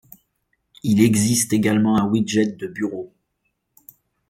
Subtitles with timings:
[0.81, 3.13] Il existe également un widget de bureau.